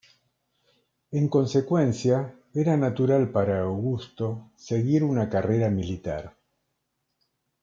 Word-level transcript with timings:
En 1.11 1.27
consecuencia, 1.35 2.17
era 2.55 2.75
natural 2.75 3.29
para 3.31 3.59
Augusto 3.61 4.49
seguir 4.55 5.03
una 5.03 5.29
carrera 5.29 5.69
militar. 5.69 6.35